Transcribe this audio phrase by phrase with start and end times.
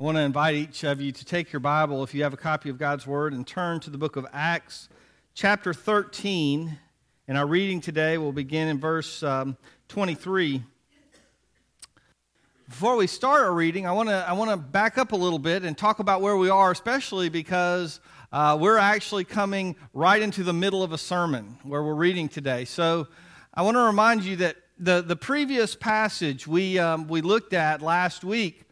[0.00, 2.38] I want to invite each of you to take your Bible, if you have a
[2.38, 4.88] copy of God's Word, and turn to the book of Acts,
[5.34, 6.78] chapter 13.
[7.28, 9.58] And our reading today will begin in verse um,
[9.88, 10.62] 23.
[12.66, 15.38] Before we start our reading, I want to I want to back up a little
[15.38, 18.00] bit and talk about where we are, especially because
[18.32, 22.64] uh, we're actually coming right into the middle of a sermon where we're reading today.
[22.64, 23.06] So
[23.52, 27.82] I want to remind you that the, the previous passage we, um, we looked at
[27.82, 28.64] last week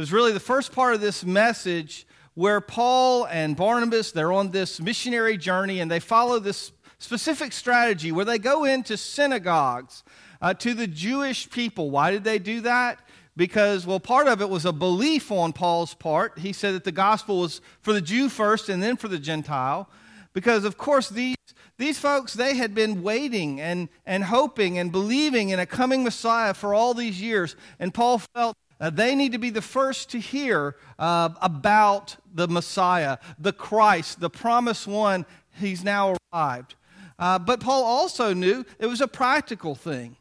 [0.00, 4.80] was really the first part of this message where Paul and Barnabas, they're on this
[4.80, 10.02] missionary journey and they follow this specific strategy where they go into synagogues
[10.42, 11.90] uh, to the Jewish people.
[11.90, 12.98] Why did they do that?
[13.36, 16.38] Because, well, part of it was a belief on Paul's part.
[16.38, 19.88] He said that the gospel was for the Jew first and then for the Gentile.
[20.32, 21.36] Because, of course, these,
[21.78, 26.54] these folks, they had been waiting and, and hoping and believing in a coming Messiah
[26.54, 27.56] for all these years.
[27.78, 32.48] And Paul felt uh, they need to be the first to hear uh, about the
[32.48, 35.26] Messiah, the Christ, the promised one.
[35.52, 36.74] He's now arrived.
[37.18, 40.16] Uh, but Paul also knew it was a practical thing.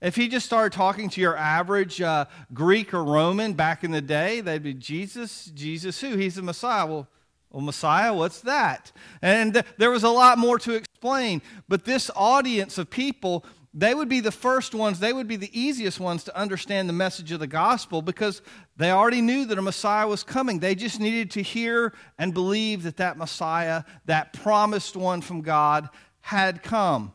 [0.00, 4.00] If he just started talking to your average uh, Greek or Roman back in the
[4.00, 6.16] day, they'd be Jesus, Jesus who?
[6.16, 6.86] He's the Messiah.
[6.86, 7.06] Well,
[7.50, 8.92] well, Messiah, what's that?
[9.22, 11.42] And th- there was a lot more to explain.
[11.68, 15.58] But this audience of people, they would be the first ones, they would be the
[15.58, 18.42] easiest ones to understand the message of the gospel because
[18.76, 20.58] they already knew that a Messiah was coming.
[20.58, 25.88] They just needed to hear and believe that that Messiah, that promised one from God,
[26.20, 27.12] had come.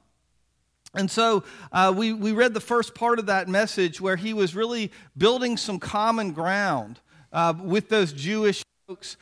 [0.93, 4.55] And so uh, we, we read the first part of that message where he was
[4.55, 7.01] really building some common ground
[7.33, 9.17] uh, with those Jewish folks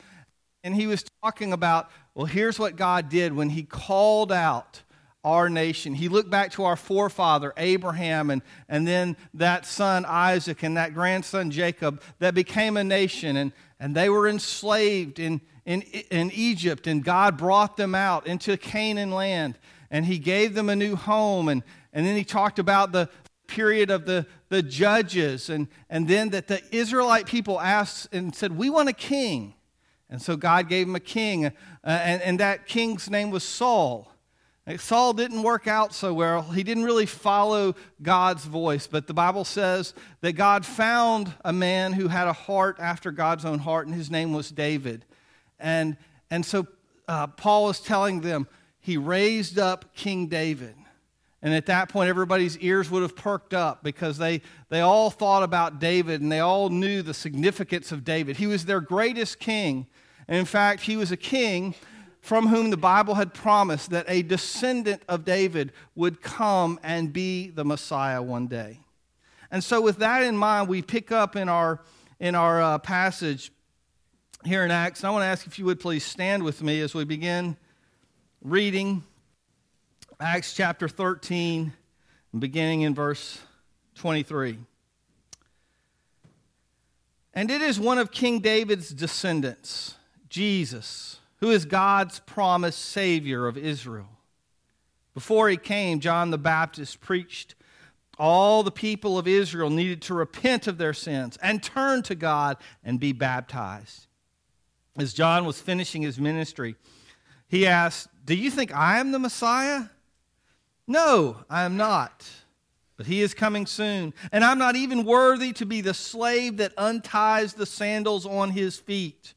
[0.64, 4.82] and he was talking about, well, here's what God did when he called out
[5.24, 5.94] our nation.
[5.94, 10.94] He looked back to our forefather, Abraham, and, and then that son, Isaac, and that
[10.94, 13.36] grandson, Jacob, that became a nation.
[13.36, 18.56] And, and they were enslaved in, in, in Egypt, and God brought them out into
[18.56, 19.58] Canaan land.
[19.90, 21.48] And he gave them a new home.
[21.48, 23.08] And, and then he talked about the
[23.46, 25.48] period of the, the judges.
[25.48, 29.54] And, and then that the Israelite people asked and said, We want a king.
[30.10, 31.50] And so God gave him a king, uh,
[31.82, 34.13] and, and that king's name was Saul.
[34.78, 36.40] Saul didn't work out so well.
[36.42, 39.92] He didn't really follow God's voice, but the Bible says
[40.22, 44.10] that God found a man who had a heart after God's own heart, and his
[44.10, 45.04] name was David.
[45.60, 45.98] And,
[46.30, 46.66] and so
[47.06, 48.48] uh, Paul is telling them
[48.80, 50.74] he raised up King David.
[51.42, 55.42] And at that point, everybody's ears would have perked up because they, they all thought
[55.42, 58.38] about David and they all knew the significance of David.
[58.38, 59.86] He was their greatest king.
[60.26, 61.74] And in fact, he was a king
[62.24, 67.50] from whom the Bible had promised that a descendant of David would come and be
[67.50, 68.78] the Messiah one day.
[69.50, 71.82] And so, with that in mind, we pick up in our,
[72.18, 73.52] in our uh, passage
[74.42, 75.00] here in Acts.
[75.00, 77.58] And I want to ask if you would please stand with me as we begin
[78.40, 79.02] reading
[80.18, 81.74] Acts chapter 13,
[82.38, 83.38] beginning in verse
[83.96, 84.56] 23.
[87.34, 89.96] And it is one of King David's descendants
[90.30, 94.08] Jesus, who is God's promised Savior of Israel.
[95.12, 97.54] Before he came, John the Baptist preached
[98.18, 102.56] all the people of Israel needed to repent of their sins and turn to God
[102.82, 104.06] and be baptized.
[104.96, 106.76] As John was finishing his ministry,
[107.46, 109.90] he asked, Do you think I am the Messiah?
[110.86, 112.26] No, I am not.
[112.96, 116.72] But he is coming soon, and I'm not even worthy to be the slave that
[116.78, 119.33] unties the sandals on his feet.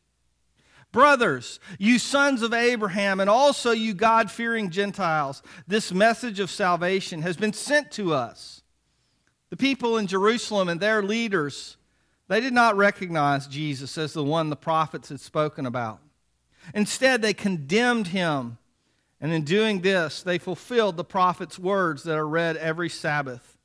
[0.92, 7.22] Brothers, you sons of Abraham, and also you God fearing Gentiles, this message of salvation
[7.22, 8.64] has been sent to us.
[9.50, 11.78] The people in Jerusalem and their leaders,
[12.28, 16.00] they did not recognize Jesus as the one the prophets had spoken about.
[16.74, 18.58] Instead, they condemned him,
[19.22, 23.58] and in doing this, they fulfilled the prophet's words that are read every Sabbath.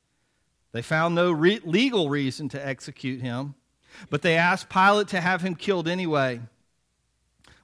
[0.73, 3.55] They found no re- legal reason to execute him,
[4.09, 6.41] but they asked Pilate to have him killed anyway.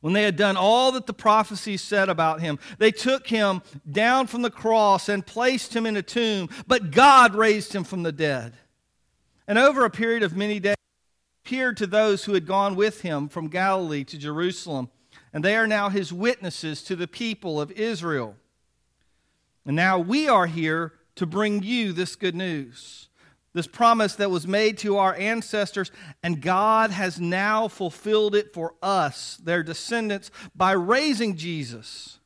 [0.01, 4.27] When they had done all that the prophecies said about him, they took him down
[4.27, 8.13] from the cross and placed him in a tomb, but God raised him from the
[8.13, 8.55] dead.
[9.49, 10.77] And over a period of many days,
[11.49, 14.91] appeared to those who had gone with him from Galilee to Jerusalem,
[15.33, 18.37] and they are now his witnesses to the people of Israel.
[19.65, 23.08] And now we are here to bring you this good news
[23.59, 25.91] this promise that was made to our ancestors,
[26.23, 32.21] and God has now fulfilled it for us, their descendants, by raising Jesus.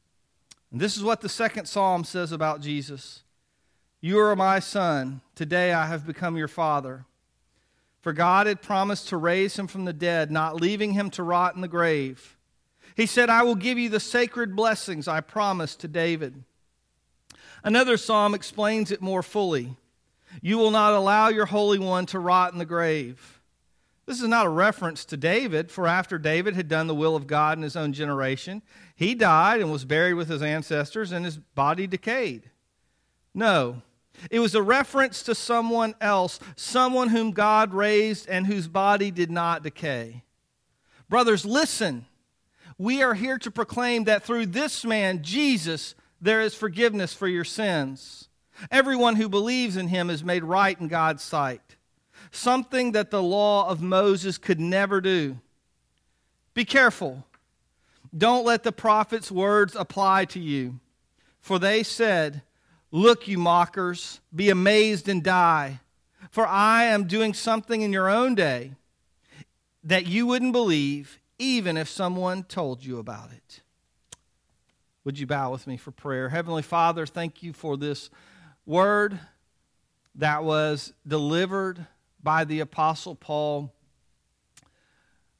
[0.70, 3.22] And this is what the second psalm says about Jesus
[4.02, 5.22] You are my son.
[5.34, 7.06] Today I have become your father.
[8.02, 11.54] For God had promised to raise him from the dead, not leaving him to rot
[11.54, 12.36] in the grave.
[12.94, 16.44] He said, I will give you the sacred blessings I promised to David.
[17.64, 19.76] Another psalm explains it more fully.
[20.40, 23.40] You will not allow your Holy One to rot in the grave.
[24.06, 27.26] This is not a reference to David, for after David had done the will of
[27.26, 28.62] God in his own generation,
[28.96, 32.50] he died and was buried with his ancestors, and his body decayed.
[33.34, 33.82] No,
[34.30, 39.30] it was a reference to someone else, someone whom God raised and whose body did
[39.30, 40.24] not decay.
[41.08, 42.06] Brothers, listen.
[42.78, 47.44] We are here to proclaim that through this man, Jesus, there is forgiveness for your
[47.44, 48.28] sins.
[48.70, 51.76] Everyone who believes in him is made right in God's sight,
[52.30, 55.38] something that the law of Moses could never do.
[56.54, 57.24] Be careful.
[58.16, 60.80] Don't let the prophet's words apply to you,
[61.40, 62.42] for they said,
[62.90, 65.80] Look, you mockers, be amazed and die,
[66.30, 68.72] for I am doing something in your own day
[69.82, 73.62] that you wouldn't believe, even if someone told you about it.
[75.04, 76.28] Would you bow with me for prayer?
[76.28, 78.10] Heavenly Father, thank you for this
[78.66, 79.18] word
[80.16, 81.86] that was delivered
[82.22, 83.72] by the Apostle Paul.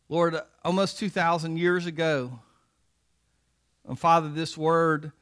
[0.09, 2.41] Lord, almost 2,000 years ago.
[3.87, 5.13] And Father, this word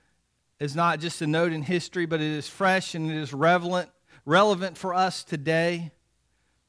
[0.59, 3.91] is not just a note in history, but it is fresh and it is relevant,
[4.25, 5.91] relevant for us today.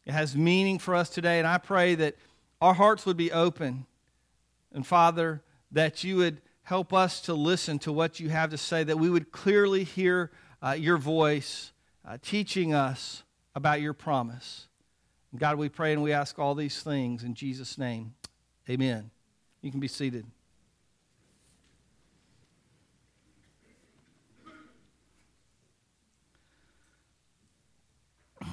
[0.06, 1.40] It has meaning for us today.
[1.40, 2.16] And I pray that
[2.62, 3.86] our hearts would be open.
[4.74, 5.42] And Father,
[5.72, 9.10] that you would help us to listen to what you have to say, that we
[9.10, 10.32] would clearly hear
[10.62, 11.72] uh, your voice
[12.08, 13.24] uh, teaching us
[13.56, 14.68] about your promise.
[15.38, 18.14] God, we pray and we ask all these things in Jesus' name.
[18.70, 19.12] Amen.
[19.62, 20.26] You can be seated.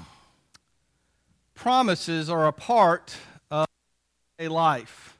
[1.55, 3.16] promises are a part
[3.50, 3.66] of
[4.38, 5.19] a life.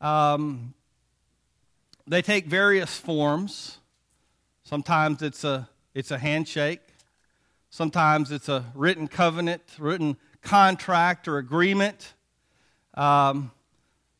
[0.00, 0.72] Um,
[2.06, 3.78] they take various forms.
[4.72, 6.80] Sometimes it's a, it's a handshake.
[7.68, 12.14] Sometimes it's a written covenant, written contract or agreement.
[12.94, 13.50] Um,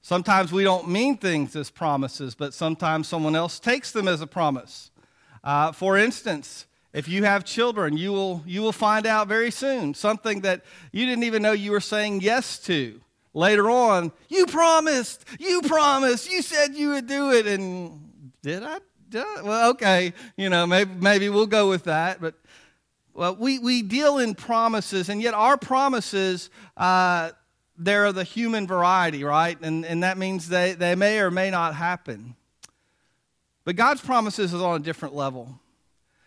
[0.03, 4.27] sometimes we don't mean things as promises, but sometimes someone else takes them as a
[4.27, 4.91] promise.
[5.43, 9.95] Uh, for instance, if you have children, you will, you will find out very soon
[9.95, 13.01] something that you didn't even know you were saying yes to.
[13.33, 17.47] Later on, you promised, you promised, you said you would do it.
[17.47, 18.13] And
[18.43, 18.81] did I?
[19.17, 19.43] I?
[19.43, 22.21] Well, okay, you know, maybe, maybe we'll go with that.
[22.21, 22.35] But
[23.15, 27.31] well, we, we deal in promises, and yet our promises, uh,
[27.77, 29.61] they're the human variety, right?
[29.61, 32.37] And, and that means they, they may or may not happen.
[33.65, 35.59] But God's promises is on a different level.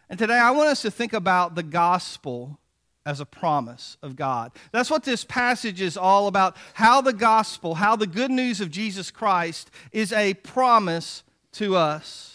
[0.09, 2.59] And today I want us to think about the gospel
[3.05, 4.51] as a promise of God.
[4.71, 8.71] That's what this passage is all about how the gospel, how the good news of
[8.71, 11.23] Jesus Christ is a promise
[11.53, 12.34] to us.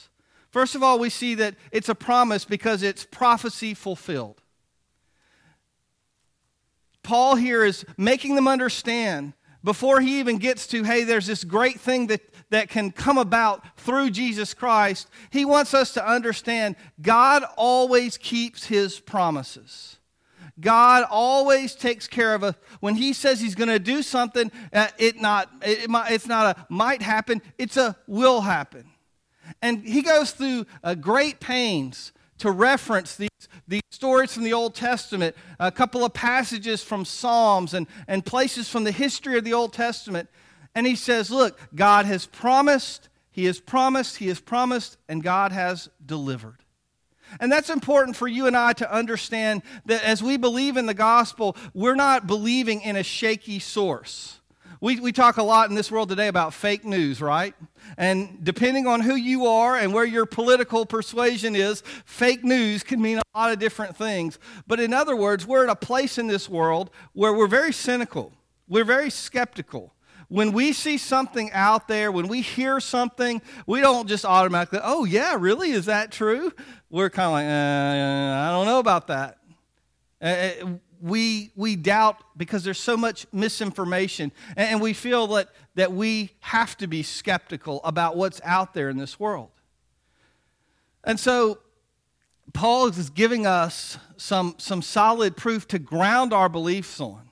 [0.50, 4.42] First of all, we see that it's a promise because it's prophecy fulfilled.
[7.02, 9.32] Paul here is making them understand
[9.62, 12.20] before he even gets to, hey, there's this great thing that
[12.50, 18.66] that can come about through Jesus Christ, he wants us to understand God always keeps
[18.66, 19.96] his promises.
[20.58, 22.54] God always takes care of us.
[22.80, 26.66] When He says He's going to do something, uh, it not, it, it's not a
[26.68, 28.84] might happen, it's a will happen.
[29.62, 33.28] And He goes through uh, great pains to reference these,
[33.68, 38.68] these stories from the Old Testament, a couple of passages from Psalms and, and places
[38.68, 40.28] from the history of the Old Testament
[40.74, 45.52] and he says, Look, God has promised, He has promised, He has promised, and God
[45.52, 46.58] has delivered.
[47.38, 50.94] And that's important for you and I to understand that as we believe in the
[50.94, 54.39] gospel, we're not believing in a shaky source.
[54.80, 57.54] We, we talk a lot in this world today about fake news, right?
[57.98, 63.00] And depending on who you are and where your political persuasion is, fake news can
[63.00, 64.38] mean a lot of different things.
[64.66, 68.32] But in other words, we're at a place in this world where we're very cynical,
[68.68, 69.92] we're very skeptical
[70.30, 75.04] when we see something out there, when we hear something, we don't just automatically, oh,
[75.04, 75.72] yeah, really?
[75.72, 76.52] Is that true?
[76.88, 79.38] We're kind of like, uh, I don't know about that.
[80.22, 86.30] Uh, we, we doubt because there's so much misinformation, and we feel that, that we
[86.40, 89.50] have to be skeptical about what's out there in this world.
[91.04, 91.58] And so,
[92.52, 97.30] Paul is giving us some, some solid proof to ground our beliefs on.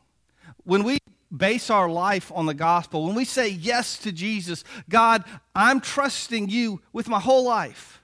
[0.64, 0.98] When we
[1.34, 6.48] base our life on the gospel, when we say yes to Jesus, God, I'm trusting
[6.48, 7.97] you with my whole life.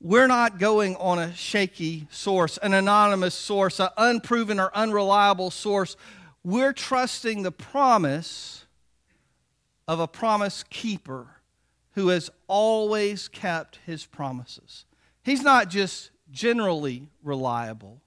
[0.00, 5.96] We're not going on a shaky source, an anonymous source, an unproven or unreliable source.
[6.44, 8.66] We're trusting the promise
[9.88, 11.28] of a promise keeper
[11.92, 14.84] who has always kept his promises.
[15.22, 18.02] He's not just generally reliable.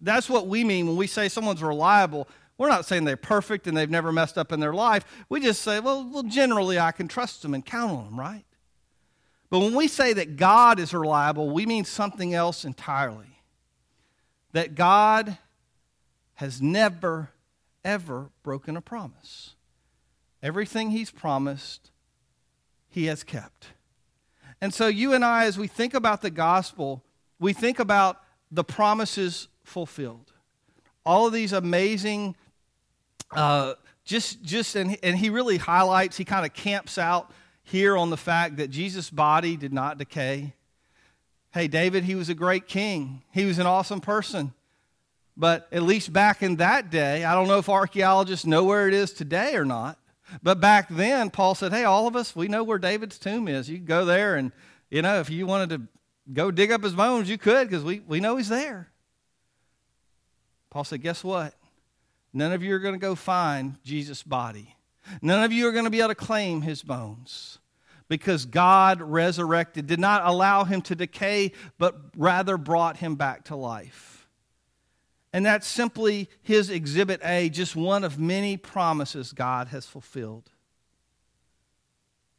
[0.00, 2.28] That's what we mean when we say someone's reliable.
[2.58, 5.04] We're not saying they're perfect and they've never messed up in their life.
[5.30, 8.44] We just say, well, well generally I can trust them and count on them, right?
[9.50, 13.40] But when we say that God is reliable, we mean something else entirely.
[14.52, 15.36] That God
[16.34, 17.30] has never,
[17.84, 19.54] ever broken a promise.
[20.42, 21.90] Everything He's promised,
[22.88, 23.66] He has kept.
[24.60, 27.02] And so, you and I, as we think about the gospel,
[27.38, 30.32] we think about the promises fulfilled.
[31.04, 32.36] All of these amazing,
[33.32, 37.32] uh, just, just, and, and he really highlights, he kind of camps out
[37.70, 40.54] here on the fact that Jesus' body did not decay.
[41.52, 44.52] Hey, David, he was a great king, he was an awesome person.
[45.36, 48.94] But at least back in that day, I don't know if archaeologists know where it
[48.94, 49.98] is today or not.
[50.42, 53.68] But back then, Paul said, Hey, all of us, we know where David's tomb is.
[53.68, 54.52] You go there, and,
[54.90, 55.82] you know, if you wanted to
[56.32, 58.90] go dig up his bones, you could because we, we know he's there.
[60.68, 61.54] Paul said, Guess what?
[62.32, 64.76] None of you are going to go find Jesus' body.
[65.22, 67.58] None of you are going to be able to claim his bones
[68.08, 73.56] because God resurrected, did not allow him to decay, but rather brought him back to
[73.56, 74.28] life.
[75.32, 80.50] And that's simply his exhibit A, just one of many promises God has fulfilled.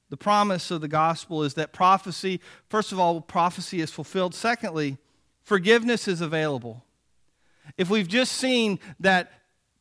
[0.10, 4.36] The promise of the gospel is that prophecy, first of all, prophecy is fulfilled.
[4.36, 4.98] Secondly,
[5.42, 6.84] forgiveness is available.
[7.78, 9.32] If we've just seen that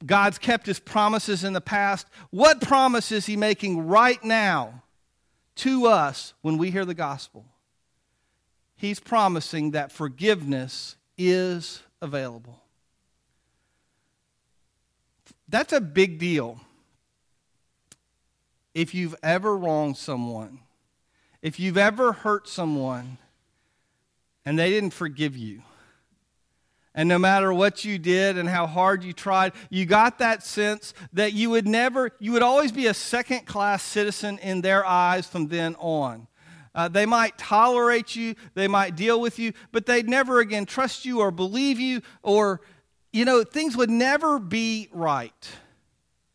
[0.05, 2.07] God's kept his promises in the past.
[2.31, 4.83] What promise is he making right now
[5.57, 7.45] to us when we hear the gospel?
[8.77, 12.63] He's promising that forgiveness is available.
[15.49, 16.61] That's a big deal.
[18.73, 20.61] If you've ever wronged someone,
[21.43, 23.19] if you've ever hurt someone
[24.47, 25.63] and they didn't forgive you,
[26.95, 30.93] and no matter what you did and how hard you tried, you got that sense
[31.13, 35.27] that you would never, you would always be a second class citizen in their eyes
[35.27, 36.27] from then on.
[36.75, 41.05] Uh, they might tolerate you, they might deal with you, but they'd never again trust
[41.05, 42.61] you or believe you, or,
[43.13, 45.49] you know, things would never be right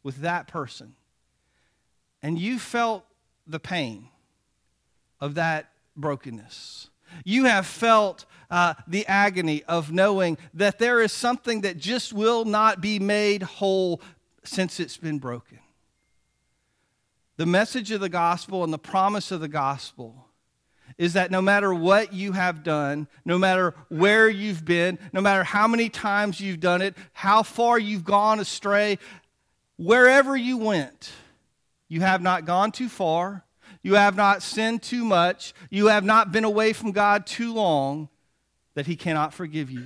[0.03, 0.95] with that person.
[2.21, 3.05] And you felt
[3.47, 4.09] the pain
[5.19, 6.89] of that brokenness.
[7.23, 12.45] You have felt uh, the agony of knowing that there is something that just will
[12.45, 14.01] not be made whole
[14.43, 15.59] since it's been broken.
[17.37, 20.25] The message of the gospel and the promise of the gospel
[20.97, 25.43] is that no matter what you have done, no matter where you've been, no matter
[25.43, 28.97] how many times you've done it, how far you've gone astray,
[29.77, 31.11] wherever you went,
[31.89, 33.43] you have not gone too far,
[33.85, 35.53] you have not sinned too much.
[35.69, 38.09] You have not been away from God too long
[38.73, 39.85] that He cannot forgive you.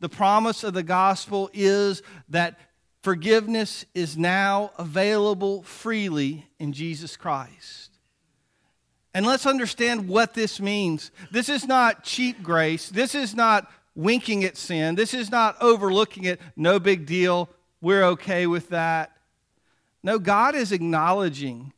[0.00, 2.00] The promise of the gospel is
[2.30, 2.58] that
[3.02, 7.90] forgiveness is now available freely in Jesus Christ.
[9.12, 11.10] And let's understand what this means.
[11.30, 12.88] This is not cheap grace.
[12.88, 14.94] This is not winking at sin.
[14.94, 16.40] This is not overlooking it.
[16.56, 17.50] No big deal.
[17.82, 19.14] We're okay with that.
[20.02, 21.74] No, God is acknowledging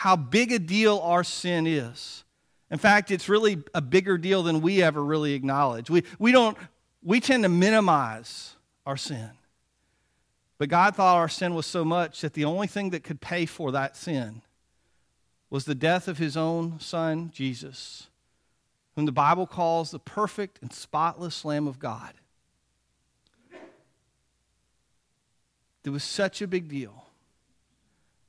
[0.00, 2.24] how big a deal our sin is.
[2.70, 5.90] In fact, it's really a bigger deal than we ever really acknowledge.
[5.90, 6.56] We, we, don't,
[7.02, 8.54] we tend to minimize
[8.86, 9.28] our sin.
[10.56, 13.44] But God thought our sin was so much that the only thing that could pay
[13.44, 14.40] for that sin
[15.50, 18.08] was the death of his own son, Jesus,
[18.96, 22.14] whom the Bible calls the perfect and spotless Lamb of God.
[25.84, 27.04] It was such a big deal.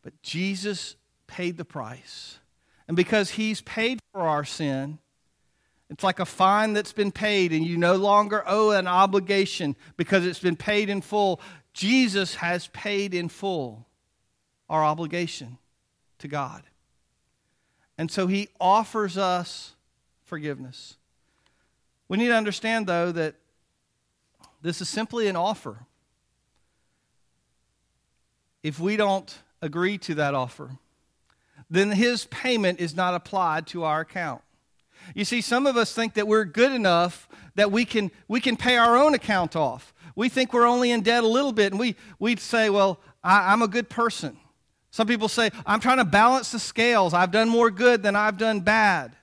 [0.03, 0.97] But Jesus
[1.31, 2.39] paid the price.
[2.87, 4.99] And because he's paid for our sin,
[5.89, 10.25] it's like a fine that's been paid and you no longer owe an obligation because
[10.25, 11.39] it's been paid in full.
[11.73, 13.87] Jesus has paid in full
[14.69, 15.57] our obligation
[16.19, 16.63] to God.
[17.97, 19.73] And so he offers us
[20.23, 20.97] forgiveness.
[22.09, 23.35] We need to understand, though, that
[24.61, 25.85] this is simply an offer.
[28.63, 30.71] If we don't agree to that offer,
[31.71, 34.41] then his payment is not applied to our account.
[35.15, 38.57] You see, some of us think that we're good enough that we can, we can
[38.57, 39.93] pay our own account off.
[40.15, 43.53] We think we're only in debt a little bit, and we, we say, Well, I,
[43.53, 44.37] I'm a good person.
[44.91, 47.13] Some people say, I'm trying to balance the scales.
[47.13, 49.15] I've done more good than I've done bad.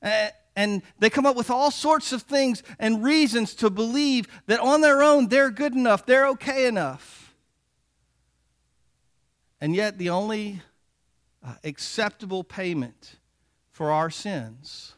[0.00, 4.80] and they come up with all sorts of things and reasons to believe that on
[4.80, 7.34] their own they're good enough, they're okay enough.
[9.60, 10.62] And yet, the only
[11.46, 13.16] uh, acceptable payment
[13.70, 14.94] for our sins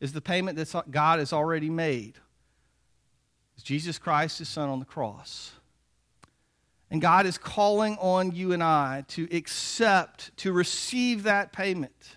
[0.00, 2.14] is the payment that God has already made.
[3.54, 5.52] It's Jesus Christ, his son, on the cross.
[6.90, 12.16] And God is calling on you and I to accept, to receive that payment.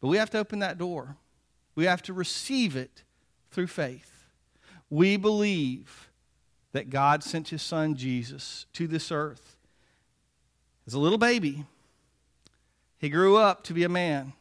[0.00, 1.16] But we have to open that door.
[1.76, 3.04] We have to receive it
[3.52, 4.26] through faith.
[4.90, 6.10] We believe
[6.72, 9.56] that God sent his son Jesus to this earth
[10.86, 11.64] as a little baby.
[13.04, 14.32] He grew up to be a man.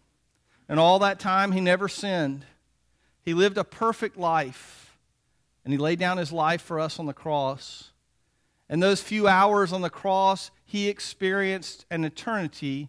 [0.70, 2.46] And all that time, he never sinned.
[3.22, 4.98] He lived a perfect life.
[5.66, 7.92] And he laid down his life for us on the cross.
[8.70, 12.88] And those few hours on the cross, he experienced an eternity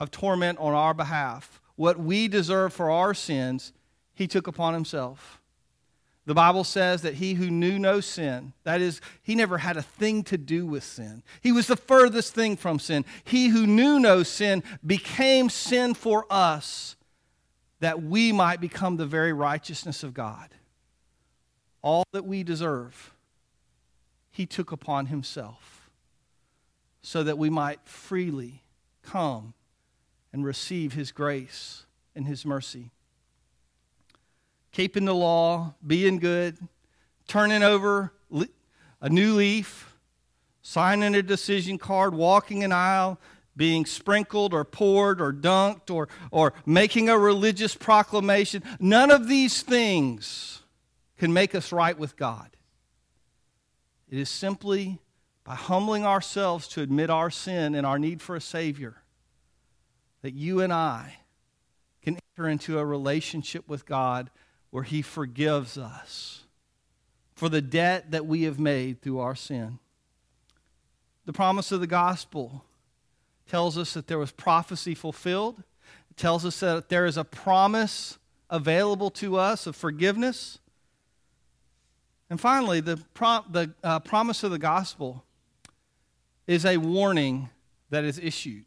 [0.00, 1.60] of torment on our behalf.
[1.76, 3.72] What we deserve for our sins,
[4.14, 5.40] he took upon himself.
[6.26, 9.82] The Bible says that he who knew no sin, that is, he never had a
[9.82, 11.22] thing to do with sin.
[11.42, 13.04] He was the furthest thing from sin.
[13.24, 16.96] He who knew no sin became sin for us
[17.80, 20.48] that we might become the very righteousness of God.
[21.82, 23.12] All that we deserve
[24.30, 25.90] he took upon himself
[27.02, 28.62] so that we might freely
[29.02, 29.52] come
[30.32, 31.84] and receive his grace
[32.16, 32.90] and his mercy.
[34.74, 36.58] Keeping the law, being good,
[37.28, 38.12] turning over
[39.00, 39.94] a new leaf,
[40.62, 43.20] signing a decision card, walking an aisle,
[43.56, 48.64] being sprinkled or poured or dunked or, or making a religious proclamation.
[48.80, 50.62] None of these things
[51.18, 52.50] can make us right with God.
[54.10, 54.98] It is simply
[55.44, 58.96] by humbling ourselves to admit our sin and our need for a Savior
[60.22, 61.18] that you and I
[62.02, 64.30] can enter into a relationship with God
[64.74, 66.42] where He forgives us
[67.36, 69.78] for the debt that we have made through our sin.
[71.26, 72.64] The promise of the gospel
[73.48, 75.62] tells us that there was prophecy fulfilled.
[76.10, 78.18] It tells us that there is a promise
[78.50, 80.58] available to us of forgiveness.
[82.28, 83.00] And finally, the,
[83.48, 85.24] the uh, promise of the gospel
[86.48, 87.48] is a warning
[87.90, 88.64] that is issued.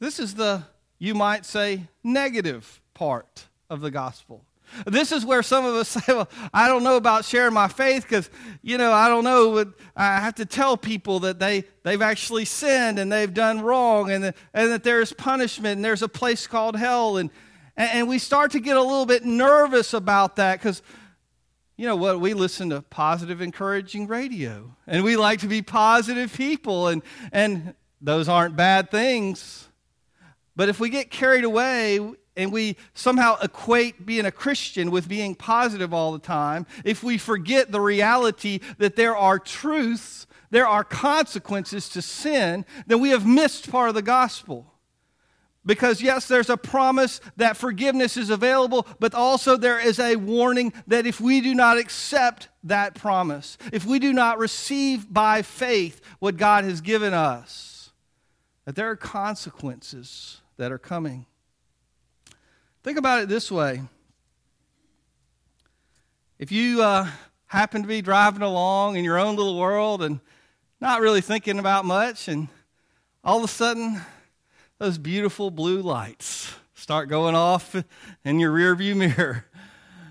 [0.00, 0.64] This is the,
[0.98, 4.44] you might say, negative part of the gospel.
[4.86, 8.02] This is where some of us say, well, I don't know about sharing my faith
[8.02, 8.30] because,
[8.62, 9.72] you know, I don't know.
[9.94, 14.24] I have to tell people that they, they've actually sinned and they've done wrong and,
[14.24, 17.18] and that there's punishment and there's a place called hell.
[17.18, 17.30] And,
[17.76, 20.82] and we start to get a little bit nervous about that because
[21.76, 22.20] you know what?
[22.20, 27.74] We listen to positive, encouraging radio, and we like to be positive people, and, and
[28.00, 29.68] those aren't bad things.
[30.54, 31.98] But if we get carried away
[32.36, 37.18] and we somehow equate being a Christian with being positive all the time, if we
[37.18, 43.26] forget the reality that there are truths, there are consequences to sin, then we have
[43.26, 44.72] missed part of the gospel.
[45.66, 50.74] Because, yes, there's a promise that forgiveness is available, but also there is a warning
[50.86, 56.02] that if we do not accept that promise, if we do not receive by faith
[56.18, 57.92] what God has given us,
[58.66, 61.24] that there are consequences that are coming.
[62.84, 63.80] Think about it this way
[66.38, 67.08] if you uh,
[67.46, 70.20] happen to be driving along in your own little world and
[70.82, 72.48] not really thinking about much, and
[73.24, 74.02] all of a sudden,
[74.78, 77.74] those beautiful blue lights start going off
[78.24, 79.46] in your rearview mirror.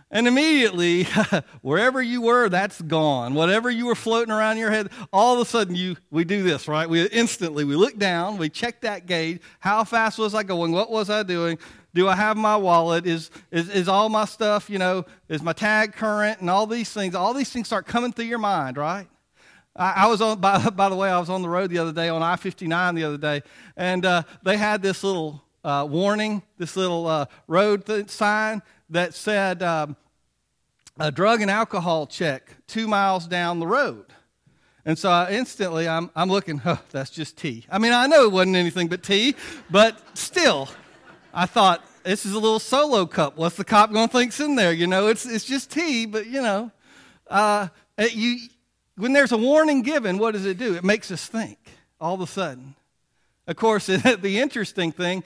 [0.10, 1.04] And immediately,
[1.62, 3.36] wherever you were, that's gone.
[3.36, 6.68] Whatever you were floating around your head, all of a sudden you we do this,
[6.68, 6.90] right?
[6.90, 9.42] We instantly we look down, we check that gauge.
[9.60, 10.72] How fast was I going?
[10.72, 11.60] What was I doing?
[11.94, 13.06] Do I have my wallet?
[13.06, 16.92] Is, is, is all my stuff, you know, is my tag current and all these
[16.92, 17.14] things?
[17.14, 19.08] All these things start coming through your mind, right?
[19.76, 21.94] I, I was on, by, by the way, I was on the road the other
[21.94, 23.44] day on I 59 the other day,
[23.78, 29.14] and uh, they had this little uh, warning, this little uh, road th- sign that
[29.14, 29.96] said um,
[31.00, 34.06] a drug and alcohol check two miles down the road.
[34.86, 37.66] And so I instantly I'm, I'm looking, oh, that's just tea.
[37.70, 39.36] I mean, I know it wasn't anything but tea,
[39.70, 40.68] but still,
[41.34, 43.38] I thought, this is a little solo cup.
[43.38, 44.72] What's the cop going to think's in there?
[44.72, 46.72] You know, it's, it's just tea, but you know,
[47.28, 47.68] uh,
[47.98, 48.48] you,
[48.98, 50.76] when there's a warning given, what does it do?
[50.76, 51.58] It makes us think
[52.00, 52.76] all of a sudden.
[53.48, 55.24] Of course, the interesting thing,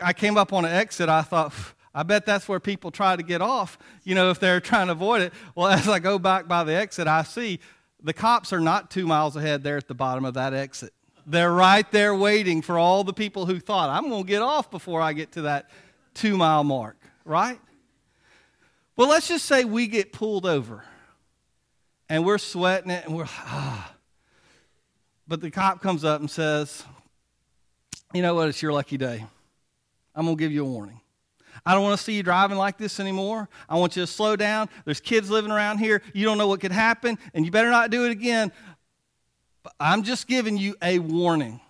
[0.00, 1.52] I came up on an exit, I thought,
[1.94, 4.92] I bet that's where people try to get off, you know, if they're trying to
[4.92, 5.32] avoid it.
[5.54, 7.58] Well, as I go back by the exit, I see
[8.00, 10.92] the cops are not two miles ahead there at the bottom of that exit.
[11.30, 14.70] They're right there waiting for all the people who thought, I'm going to get off
[14.70, 15.68] before I get to that
[16.14, 17.60] two mile mark, right?
[18.96, 20.84] Well, let's just say we get pulled over
[22.08, 23.94] and we're sweating it and we're, ah.
[25.28, 26.82] But the cop comes up and says,
[28.14, 28.48] You know what?
[28.48, 29.26] It's your lucky day.
[30.14, 31.02] I'm going to give you a warning.
[31.66, 33.50] I don't want to see you driving like this anymore.
[33.68, 34.70] I want you to slow down.
[34.86, 36.00] There's kids living around here.
[36.14, 38.50] You don't know what could happen, and you better not do it again.
[39.62, 41.60] But I'm just giving you a warning.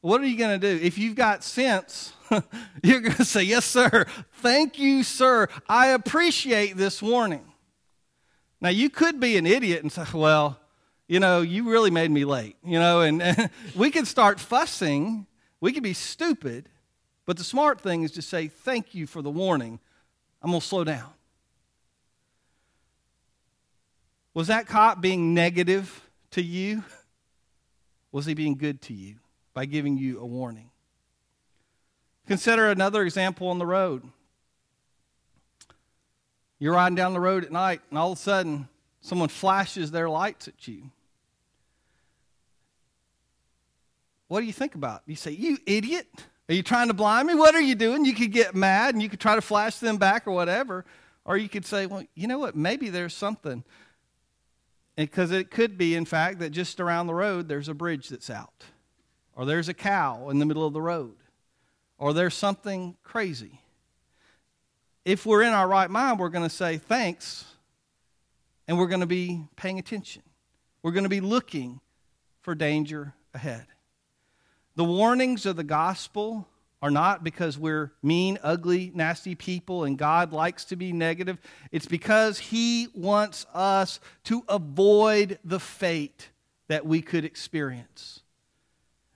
[0.00, 0.84] What are you going to do?
[0.84, 2.12] If you've got sense,
[2.82, 4.06] you're going to say, Yes, sir.
[4.34, 5.48] Thank you, sir.
[5.68, 7.44] I appreciate this warning.
[8.60, 10.60] Now, you could be an idiot and say, Well,
[11.08, 15.26] you know, you really made me late, you know, and, and we could start fussing.
[15.60, 16.68] We could be stupid.
[17.24, 19.80] But the smart thing is to say, Thank you for the warning.
[20.40, 21.10] I'm going to slow down.
[24.34, 26.05] Was that cop being negative
[26.36, 26.84] to you?
[28.12, 29.16] Was he being good to you
[29.54, 30.70] by giving you a warning?
[32.26, 34.02] Consider another example on the road.
[36.58, 38.68] You're riding down the road at night, and all of a sudden,
[39.00, 40.90] someone flashes their lights at you.
[44.28, 45.04] What do you think about?
[45.06, 46.06] You say, You idiot.
[46.50, 47.34] Are you trying to blind me?
[47.34, 48.04] What are you doing?
[48.04, 50.84] You could get mad and you could try to flash them back or whatever.
[51.24, 52.54] Or you could say, well, you know what?
[52.54, 53.64] Maybe there's something.
[54.96, 58.30] Because it could be, in fact, that just around the road there's a bridge that's
[58.30, 58.64] out.
[59.34, 61.16] Or there's a cow in the middle of the road.
[61.98, 63.60] Or there's something crazy.
[65.04, 67.44] If we're in our right mind, we're going to say thanks
[68.66, 70.22] and we're going to be paying attention.
[70.82, 71.80] We're going to be looking
[72.40, 73.66] for danger ahead.
[74.74, 76.48] The warnings of the gospel
[76.82, 81.38] are not because we're mean, ugly, nasty people and God likes to be negative.
[81.72, 86.28] It's because He wants us to avoid the fate
[86.68, 88.20] that we could experience.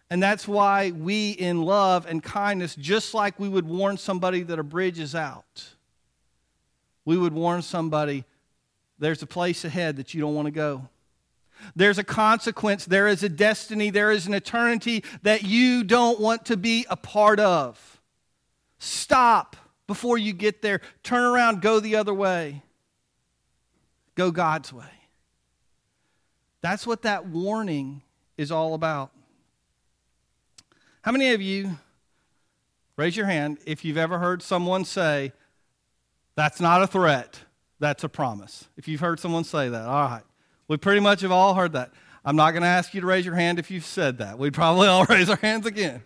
[0.09, 4.59] And that's why we, in love and kindness, just like we would warn somebody that
[4.59, 5.69] a bridge is out,
[7.05, 8.25] we would warn somebody
[8.99, 10.89] there's a place ahead that you don't want to go.
[11.77, 16.47] There's a consequence, there is a destiny, there is an eternity that you don't want
[16.47, 18.01] to be a part of.
[18.79, 20.81] Stop before you get there.
[21.03, 22.63] Turn around, go the other way.
[24.15, 24.85] Go God's way.
[26.61, 28.03] That's what that warning
[28.37, 29.11] is all about.
[31.03, 31.79] How many of you,
[32.97, 35.33] raise your hand, if you've ever heard someone say,
[36.37, 37.41] that's not a threat,
[37.79, 38.69] that's a promise?
[38.77, 40.23] If you've heard someone say that, all right.
[40.71, 41.91] We pretty much have all heard that.
[42.25, 44.39] I'm not going to ask you to raise your hand if you've said that.
[44.39, 46.05] We'd probably all raise our hands again.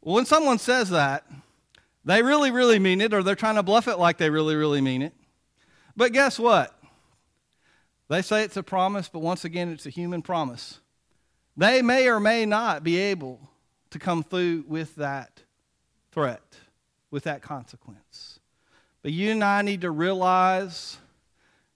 [0.00, 1.24] When someone says that,
[2.04, 4.82] they really, really mean it, or they're trying to bluff it like they really, really
[4.82, 5.14] mean it.
[5.96, 6.78] But guess what?
[8.08, 10.80] They say it's a promise, but once again, it's a human promise.
[11.56, 13.40] They may or may not be able
[13.88, 15.44] to come through with that
[16.12, 16.58] threat,
[17.10, 18.38] with that consequence.
[19.00, 20.98] But you and I need to realize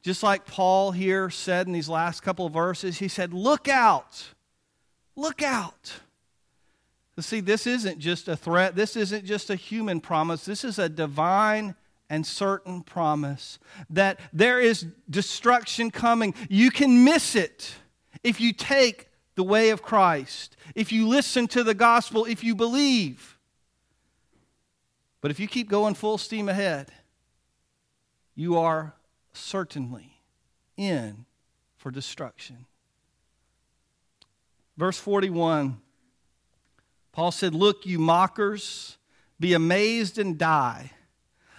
[0.03, 4.29] just like Paul here said in these last couple of verses, he said, Look out!
[5.17, 5.93] Look out!
[7.19, 10.89] See, this isn't just a threat, this isn't just a human promise, this is a
[10.89, 11.75] divine
[12.09, 13.59] and certain promise
[13.91, 16.35] that there is destruction coming.
[16.49, 17.75] You can miss it
[18.25, 22.55] if you take the way of Christ, if you listen to the gospel, if you
[22.55, 23.39] believe.
[25.21, 26.91] But if you keep going full steam ahead,
[28.35, 28.95] you are
[29.33, 30.21] certainly
[30.77, 31.25] in
[31.77, 32.67] for destruction.
[34.77, 35.81] Verse 41,
[37.13, 38.97] Paul said, Look, you mockers,
[39.39, 40.93] be amazed and die.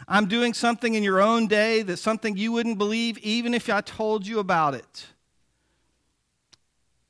[0.07, 3.81] I'm doing something in your own day that's something you wouldn't believe even if I
[3.81, 5.07] told you about it.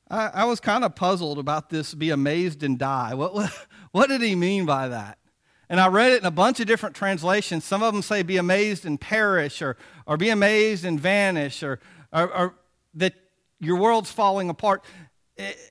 [0.10, 3.14] I, I was kind of puzzled about this be amazed and die.
[3.14, 3.52] What, what,
[3.92, 5.18] what did he mean by that?
[5.72, 7.64] And I read it in a bunch of different translations.
[7.64, 11.80] Some of them say, be amazed and perish, or, or be amazed and vanish, or,
[12.12, 12.56] or, or
[12.96, 13.14] that
[13.62, 14.84] your world's falling apart.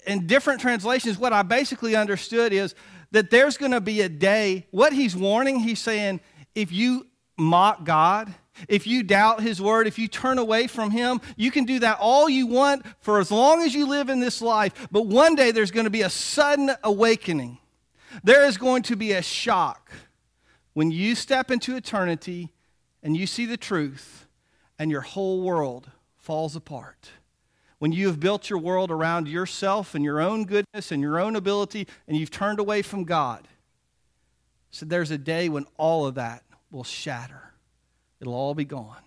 [0.06, 2.74] In different translations, what I basically understood is
[3.10, 6.20] that there's going to be a day, what he's warning, he's saying,
[6.54, 8.32] if you mock God,
[8.68, 11.98] if you doubt his word, if you turn away from him, you can do that
[12.00, 14.88] all you want for as long as you live in this life.
[14.90, 17.58] But one day there's going to be a sudden awakening.
[18.24, 19.90] There is going to be a shock
[20.72, 22.52] when you step into eternity
[23.02, 24.26] and you see the truth
[24.78, 27.10] and your whole world falls apart.
[27.78, 31.34] When you have built your world around yourself and your own goodness and your own
[31.34, 33.48] ability and you've turned away from God.
[34.70, 37.54] So there's a day when all of that will shatter.
[38.20, 39.02] It'll all be gone.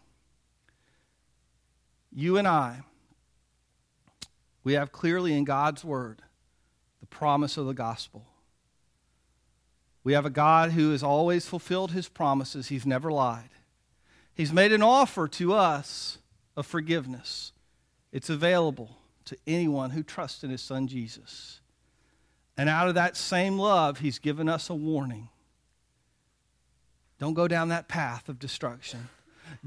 [2.11, 2.81] You and I,
[4.63, 6.21] we have clearly in God's word
[6.99, 8.25] the promise of the gospel.
[10.03, 13.49] We have a God who has always fulfilled his promises, he's never lied.
[14.33, 16.17] He's made an offer to us
[16.57, 17.51] of forgiveness.
[18.11, 21.61] It's available to anyone who trusts in his son Jesus.
[22.57, 25.29] And out of that same love, he's given us a warning.
[27.19, 29.07] Don't go down that path of destruction.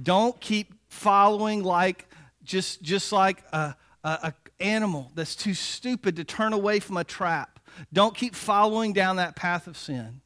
[0.01, 2.07] Don't keep following like
[2.44, 7.05] just, just like a, a, a animal that's too stupid to turn away from a
[7.05, 7.61] trap.
[7.92, 10.20] Don't keep following down that path of sin.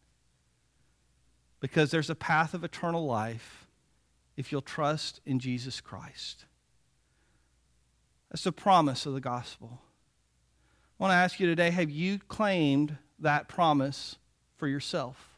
[1.61, 3.67] Because there's a path of eternal life
[4.37, 6.47] if you'll trust in Jesus Christ.
[8.31, 9.81] That's the promise of the gospel.
[10.99, 14.17] I want to ask you today have you claimed that promise
[14.57, 15.31] for yourself?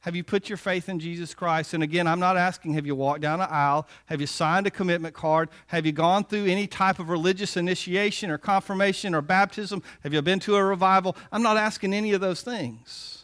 [0.00, 1.74] Have you put your faith in Jesus Christ?
[1.74, 3.86] And again, I'm not asking have you walked down an aisle?
[4.06, 5.48] Have you signed a commitment card?
[5.68, 9.80] Have you gone through any type of religious initiation or confirmation or baptism?
[10.02, 11.16] Have you been to a revival?
[11.30, 13.21] I'm not asking any of those things.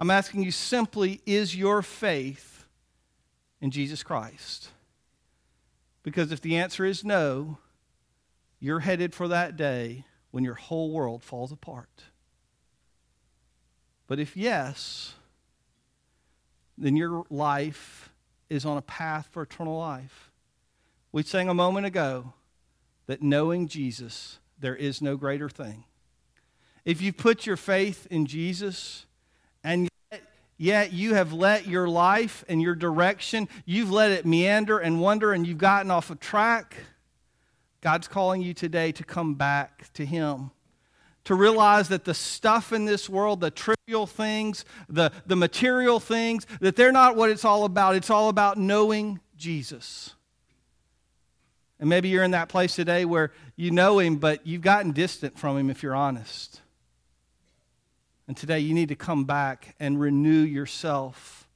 [0.00, 2.64] I'm asking you simply is your faith
[3.60, 4.70] in Jesus Christ?
[6.02, 7.58] Because if the answer is no,
[8.58, 12.04] you're headed for that day when your whole world falls apart.
[14.06, 15.12] But if yes,
[16.78, 18.10] then your life
[18.48, 20.30] is on a path for eternal life.
[21.12, 22.32] We sang a moment ago
[23.06, 25.84] that knowing Jesus, there is no greater thing.
[26.86, 29.04] If you put your faith in Jesus
[29.62, 29.89] and
[30.60, 35.32] yet, you have let your life and your direction, you've let it meander and wander
[35.32, 36.76] and you've gotten off of track,
[37.80, 40.50] God's calling you today to come back to Him
[41.24, 46.46] to realize that the stuff in this world, the trivial things, the, the material things,
[46.60, 47.94] that they're not what it's all about.
[47.94, 50.14] It's all about knowing Jesus.
[51.78, 55.38] And maybe you're in that place today where you know him, but you've gotten distant
[55.38, 56.60] from him if you're honest.
[58.30, 61.48] And today you need to come back and renew yourself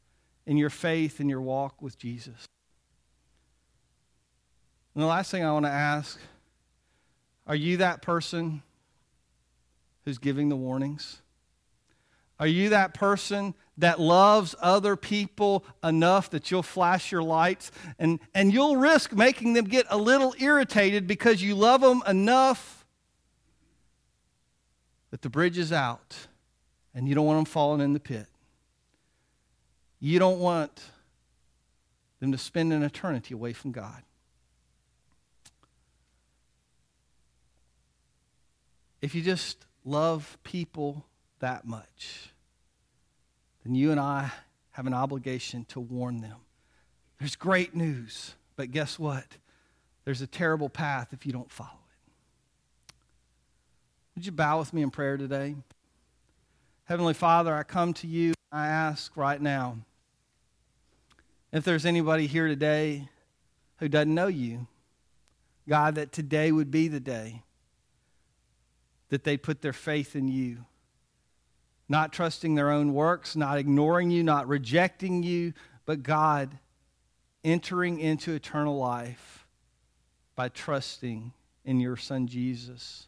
[0.44, 2.48] in your faith and your walk with Jesus.
[4.92, 6.18] And the last thing I want to ask
[7.46, 8.64] are you that person?
[10.04, 11.22] who's giving the warnings?
[12.40, 18.18] Are you that person that loves other people enough that you'll flash your lights and,
[18.34, 22.84] and you'll risk making them get a little irritated because you love them enough
[25.12, 26.26] that the bridge is out
[26.94, 28.26] and you don't want them falling in the pit?
[30.00, 30.82] You don't want
[32.20, 34.02] them to spend an eternity away from God.
[39.02, 41.04] If you just love people
[41.40, 42.30] that much,
[43.64, 44.30] then you and I
[44.70, 46.38] have an obligation to warn them.
[47.18, 49.24] There's great news, but guess what?
[50.04, 52.94] There's a terrible path if you don't follow it.
[54.14, 55.54] Would you bow with me in prayer today?
[56.86, 58.34] Heavenly Father, I come to you.
[58.52, 59.78] I ask right now
[61.50, 63.08] if there's anybody here today
[63.78, 64.66] who doesn't know you,
[65.66, 67.42] God, that today would be the day
[69.08, 70.66] that they put their faith in you.
[71.88, 75.54] Not trusting their own works, not ignoring you, not rejecting you,
[75.86, 76.58] but God
[77.42, 79.46] entering into eternal life
[80.36, 81.32] by trusting
[81.64, 83.06] in your Son Jesus.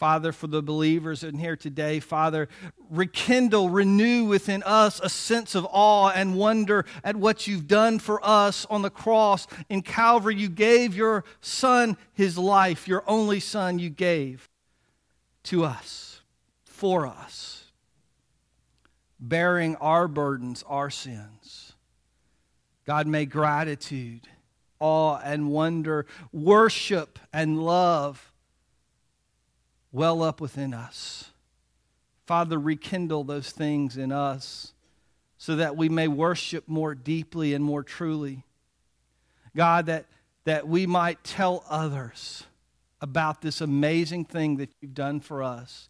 [0.00, 2.48] Father, for the believers in here today, Father,
[2.88, 8.18] rekindle, renew within us a sense of awe and wonder at what you've done for
[8.26, 9.46] us on the cross.
[9.68, 14.48] In Calvary, you gave your Son his life, your only Son you gave
[15.42, 16.22] to us,
[16.64, 17.64] for us,
[19.20, 21.74] bearing our burdens, our sins.
[22.86, 24.26] God, may gratitude,
[24.78, 28.29] awe, and wonder, worship, and love
[29.92, 31.30] well up within us.
[32.26, 34.72] Father, rekindle those things in us
[35.36, 38.44] so that we may worship more deeply and more truly.
[39.56, 40.06] God, that,
[40.44, 42.44] that we might tell others
[43.00, 45.88] about this amazing thing that you've done for us,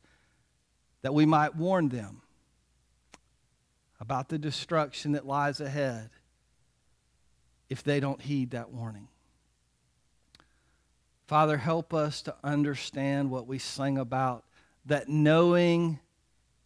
[1.02, 2.22] that we might warn them
[4.00, 6.10] about the destruction that lies ahead
[7.68, 9.08] if they don't heed that warning.
[11.30, 14.42] Father, help us to understand what we sing about
[14.86, 16.00] that knowing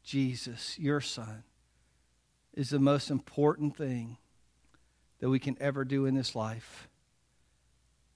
[0.03, 1.45] Jesus, your Son,
[2.55, 4.17] is the most important thing
[5.19, 6.89] that we can ever do in this life.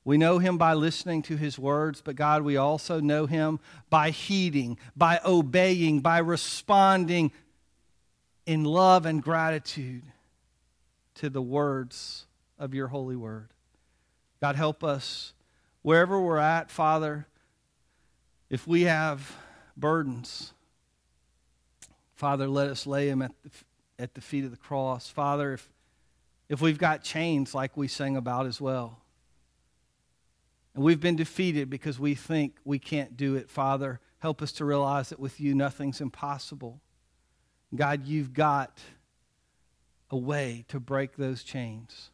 [0.06, 4.08] We know him by listening to his words, but God, we also know him by
[4.08, 7.30] heeding, by obeying, by responding
[8.46, 10.04] in love and gratitude
[11.16, 12.24] to the words
[12.58, 13.50] of your holy word.
[14.40, 15.34] God, help us
[15.82, 17.26] wherever we're at, Father,
[18.50, 19.36] if we have
[19.76, 20.52] burdens,
[22.14, 23.50] Father, let us lay them at the,
[23.98, 25.08] at the feet of the cross.
[25.08, 25.68] Father, if,
[26.48, 28.98] if we've got chains like we sang about as well,
[30.74, 34.64] and we've been defeated because we think we can't do it, Father, help us to
[34.64, 36.80] realize that with you nothing's impossible.
[37.74, 38.80] God, you've got
[40.10, 42.10] a way to break those chains.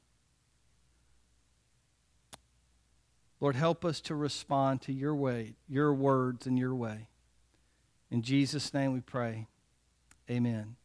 [3.45, 7.09] Lord, help us to respond to your way, your words, and your way.
[8.11, 9.49] In Jesus' name we pray.
[10.31, 10.77] Amen.